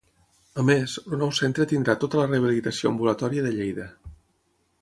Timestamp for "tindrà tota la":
1.73-2.25